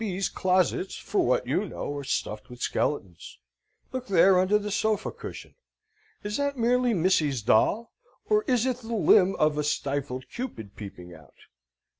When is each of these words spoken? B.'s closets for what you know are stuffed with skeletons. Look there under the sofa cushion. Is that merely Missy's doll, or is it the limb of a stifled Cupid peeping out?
B.'s 0.03 0.29
closets 0.29 0.95
for 0.95 1.19
what 1.23 1.45
you 1.45 1.63
know 1.69 1.95
are 1.95 2.03
stuffed 2.03 2.49
with 2.49 2.59
skeletons. 2.59 3.37
Look 3.91 4.07
there 4.07 4.39
under 4.39 4.57
the 4.57 4.71
sofa 4.71 5.11
cushion. 5.11 5.53
Is 6.23 6.37
that 6.37 6.57
merely 6.57 6.95
Missy's 6.95 7.43
doll, 7.43 7.93
or 8.27 8.43
is 8.47 8.65
it 8.65 8.77
the 8.77 8.95
limb 8.95 9.35
of 9.35 9.59
a 9.59 9.63
stifled 9.63 10.27
Cupid 10.27 10.75
peeping 10.75 11.13
out? 11.13 11.35